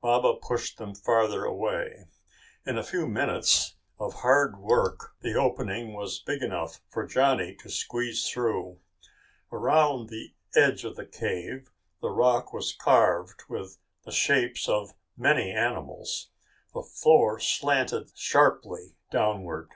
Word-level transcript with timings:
Baba 0.00 0.36
pushed 0.40 0.78
them 0.78 0.94
farther 0.94 1.44
away. 1.44 2.06
In 2.64 2.78
a 2.78 2.82
few 2.82 3.06
minutes 3.06 3.76
of 4.00 4.14
hard 4.20 4.58
work 4.58 5.12
the 5.20 5.34
opening 5.34 5.92
was 5.92 6.20
big 6.22 6.40
enough 6.42 6.80
for 6.88 7.04
Johnny 7.06 7.54
to 7.56 7.68
squeeze 7.68 8.26
through. 8.26 8.80
Around 9.52 10.08
the 10.08 10.32
edge 10.56 10.84
of 10.84 10.96
the 10.96 11.04
cave, 11.04 11.70
the 12.00 12.08
rock 12.08 12.50
was 12.54 12.72
carved 12.74 13.42
with 13.50 13.76
the 14.06 14.10
shapes 14.12 14.70
of 14.70 14.94
many 15.18 15.50
animals. 15.52 16.30
The 16.72 16.82
floor 16.82 17.38
slanted 17.38 18.10
sharply 18.16 18.94
downward. 19.10 19.68